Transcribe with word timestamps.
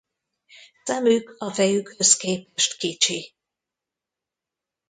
Szemük 0.83 1.35
a 1.37 1.51
fejükhöz 1.53 2.15
képest 2.17 2.77
kicsi. 2.77 3.33